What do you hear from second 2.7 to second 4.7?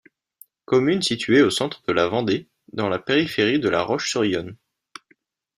dans la périphérie de La Roche-sur-Yon.